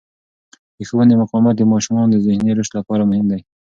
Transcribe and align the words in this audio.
د 0.77 0.79
ښوونې 0.87 1.15
مقاومت 1.21 1.55
د 1.57 1.63
ماشومانو 1.73 2.21
ذهني 2.25 2.51
رشد 2.57 2.73
لپاره 2.79 3.03
مهم 3.11 3.27
دی. 3.31 3.41